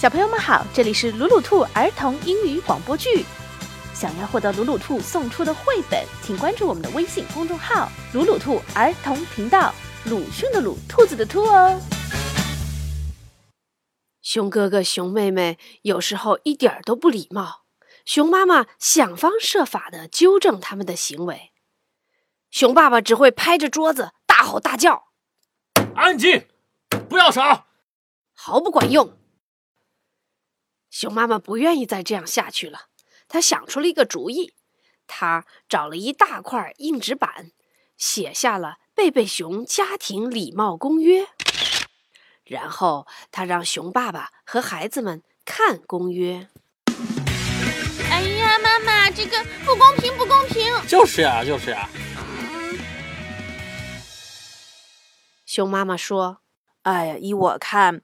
[0.00, 3.22] 小朋友们好，这里是鲁鲁兔儿童英语广播剧。
[3.92, 9.74] 想要获得鲁鲁兔送出的绘本，请关注我们的微信公众号“鲁鲁兔儿童频道”。
[10.08, 11.78] 鲁迅的鲁，兔子的兔哦。
[14.22, 17.64] 熊哥哥、熊妹妹有时候一点儿都不礼貌，
[18.06, 21.52] 熊妈妈想方设法的纠正他们的行为，
[22.50, 25.08] 熊爸爸只会拍着桌子大吼大叫
[25.94, 26.46] ：“安静，
[27.06, 27.66] 不要吵！”
[28.32, 29.14] 毫不管用。
[31.00, 32.88] 熊妈妈不愿意再这样下去了，
[33.26, 34.52] 她想出了一个主意。
[35.06, 37.52] 她找了一大块硬纸板，
[37.96, 41.22] 写下了《贝贝熊家庭礼貌公约》。
[42.44, 46.48] 然后她让熊爸爸和孩子们看公约。
[48.10, 50.70] 哎呀，妈妈，这个不公平，不公平！
[50.86, 51.88] 就是呀，就是呀。
[55.46, 56.42] 熊妈妈说
[56.84, 58.02] ：“哎呀，依我看，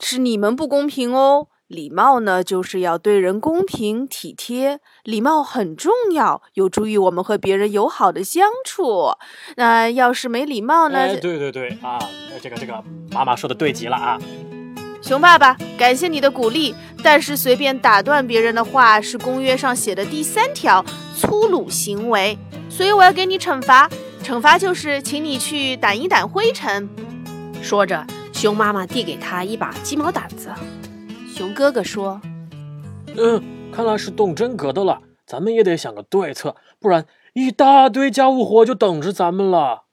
[0.00, 9.12] 是你们不公平哦。”礼貌呢，就是要对人公平体贴，礼貌很重要，有助于我们和别人友好的相处。
[9.54, 10.98] 那要是没礼貌呢？
[10.98, 11.96] 哎，对对对啊，
[12.42, 14.18] 这个这个，妈妈说的对极了啊。
[15.00, 20.84] 熊爸爸，感谢你的鼓励，但是随便打断别人的话是公约上写的第三条
[21.16, 22.36] 粗鲁行为，
[22.68, 23.88] 所以我要给你惩罚。
[24.24, 26.88] 惩罚就是请你去掸一掸灰尘。
[27.62, 30.50] 说着，熊妈妈递给他一把鸡毛掸子。
[31.34, 32.20] 熊哥哥说
[33.16, 39.84] ：“嗯，看来是动真格的了，咱们也得想个对策，不然一大堆家务活就等着咱们了。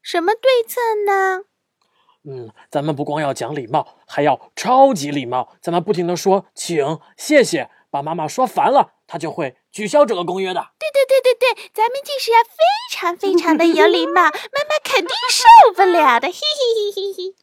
[0.00, 1.44] 什么对策呢？
[2.28, 5.56] 嗯，咱们不光要讲礼貌，还要超级礼貌。
[5.60, 10.68] 咱们不停的说请、谢谢，把妈妈说烦了，她就会取消这个公约的。
[10.78, 12.56] 对对对对对，咱们就是要非
[12.92, 16.28] 常非常的有礼貌，妈妈肯定受不了的。
[16.30, 17.34] 嘿嘿嘿嘿嘿。”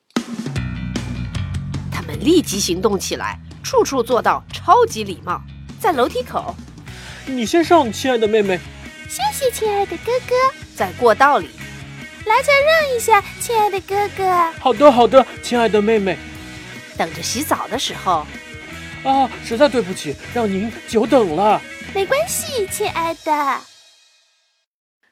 [2.24, 5.42] 立即行动起来，处处做到超级礼貌。
[5.80, 6.56] 在楼梯口，
[7.26, 8.60] 你先上，亲爱的妹妹。
[9.10, 10.36] 谢谢，亲爱的哥哥。
[10.76, 11.50] 在过道里，
[12.26, 14.52] 来，再让一下，亲爱的哥哥。
[14.54, 16.18] 好的，好的，亲爱的妹妹。
[16.98, 18.26] 等着洗澡的时候，
[19.04, 21.62] 啊，实在对不起，让您久等了。
[21.94, 23.62] 没关系，亲爱的。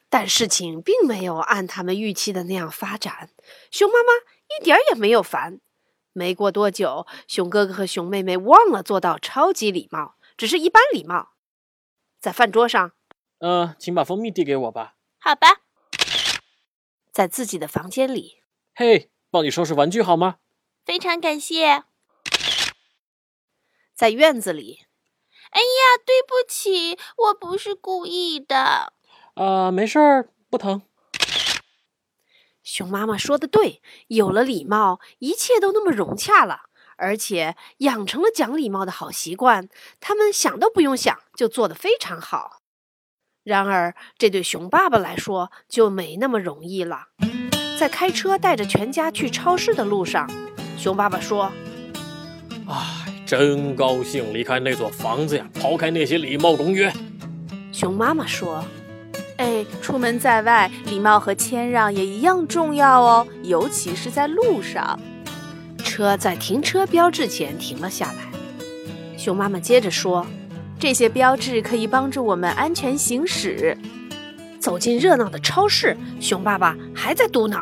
[0.09, 3.30] 但事情并没有按他们预期的那样发展。
[3.72, 4.13] 熊妈妈
[4.59, 5.59] 一点也没有烦。
[6.14, 11.32] 没过多久，熊哥哥和熊妹妹忘了做到超级礼貌，只是一般礼貌。
[12.20, 12.92] 在饭桌上，
[13.40, 14.96] 呃，请把蜂蜜递给我吧。
[15.20, 15.62] 好吧。
[17.12, 18.42] 在自己的房间里，
[18.76, 20.38] 嘿，帮你收拾玩具好吗？
[20.86, 21.84] 非常感谢。
[23.94, 24.86] 在院子里，
[25.52, 28.94] 哎呀，对不起，我不是故意的。
[29.36, 30.82] 啊，没事儿，不疼。
[32.64, 36.62] 熊妈妈说的对，有了礼貌，一切都那么融洽了，
[36.96, 39.68] 而且养成了讲礼貌的好习惯。
[40.00, 42.60] 他们想都不用想，就做得非常好。
[43.44, 47.06] 然而，这对熊爸爸来说就没那么容易了。
[47.80, 50.30] 在开车带着全家去超市的路上，
[50.78, 51.52] 熊爸爸说
[52.70, 56.94] ：“哎，真高兴离开那座房子呀，抛开那些礼貌公约。”
[57.74, 58.64] 熊妈妈说。
[59.41, 65.00] 哎，出门在外，礼貌和谦让也一样重要哦，尤其是在路上。
[65.84, 68.31] 车在停车标志前停了下来。
[69.18, 70.24] 熊妈妈接着说
[70.80, 73.75] ：“这些标志可以帮助我们安全行驶。”
[74.62, 77.59] 走进热闹的超市，熊爸爸还在嘟囔：“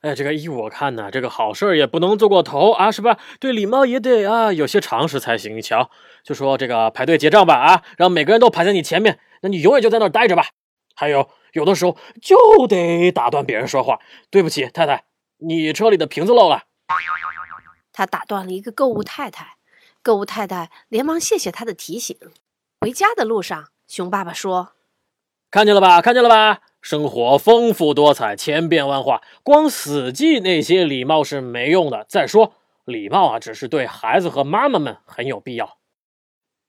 [0.00, 3.18] 哎，这个依我看呢，这个好事也不能做过头啊，是吧？
[3.38, 5.54] 对礼貌也得啊有些常识才行。
[5.54, 5.90] 你瞧，
[6.24, 10.46] 就说这个排队结账吧，啊，让每个人都排在你前面，那你永远就在那儿待着吧。”
[10.94, 14.00] 还有，有的时候就得打断别人说话。
[14.30, 15.04] 对不起，太太，
[15.38, 16.64] 你车里的瓶子漏了。
[17.92, 19.56] 他打断了一个购物太太，
[20.02, 22.16] 购物太太连忙谢谢他的提醒。
[22.80, 24.72] 回家的路上，熊爸爸说
[25.50, 32.04] ：“看见了吧，看见了吧，生活丰富多彩，千变万化，光死记那些礼貌是没用的。
[32.08, 32.54] 再说，
[32.84, 35.78] 礼貌啊，只是对孩子和妈妈们很有必要。”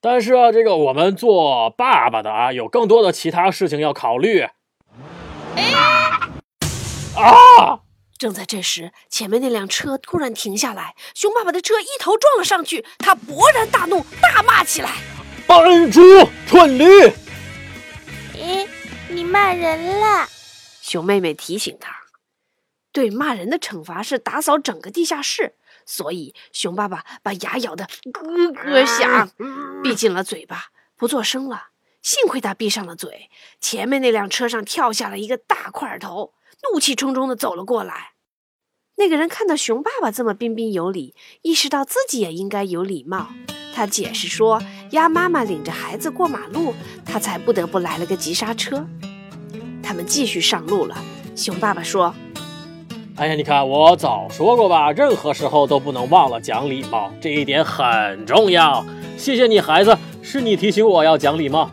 [0.02, 4.46] 但是啊，这个我们做爸爸的啊，有更多的其他事情要考虑。
[7.16, 7.80] 啊！
[8.18, 14.92] 正在这时，前面那辆车突然停下来，熊爸爸的车一头撞了上去，他勃然大怒，大骂起来
[15.48, 16.02] ：“笨猪，
[16.48, 16.86] 蠢驴！”
[18.34, 18.68] 咦，
[19.10, 20.28] 你骂人了？
[20.82, 21.94] 熊妹妹提醒他
[22.94, 25.56] ：“对骂人的惩罚是打扫整个地下室。”
[25.86, 29.30] 所以，熊爸爸把牙咬得咯咯响，
[29.84, 31.70] 闭紧了嘴巴，不作声了。
[32.02, 33.30] 幸亏他闭上了嘴，
[33.60, 36.34] 前面那辆车上跳下了一个大块头，
[36.72, 38.12] 怒气冲冲地走了过来。
[38.98, 43.30] 那个人看到熊爸爸这么彬彬有礼，意识到自己也应该有礼貌。
[43.74, 44.62] 他解释说
[44.92, 46.74] ：“鸭妈妈领着孩子过马路，
[47.06, 48.88] 他才不得不来了个急刹车。”
[49.84, 50.96] 他们继续上路了。
[51.36, 52.16] 熊爸爸说
[53.18, 58.86] ：“哎呀，你看，我早说过吧，任何时候都不能忘了讲礼貌，这一点很重要。
[59.18, 61.72] 谢谢你，孩子，是你提醒我要讲礼貌。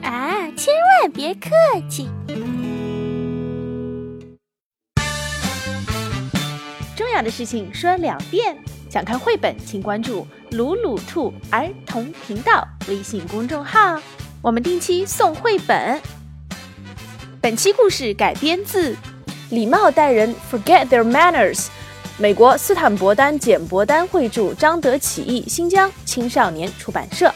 [0.00, 1.50] 啊，千万别客
[1.90, 2.08] 气。”
[6.96, 8.56] 重要的事情说两遍。
[8.88, 14.00] 想看绘本，请关注“鲁鲁兔儿童频道”微信公众号，
[14.40, 16.00] 我们定期送绘本。
[17.42, 18.94] 本期故事改编自
[19.50, 21.68] 《礼貌待人》，Forget Their Manners，
[22.18, 27.32] 美国斯坦伯丹简伯丹绘著，张德启译，新疆青少年出版社。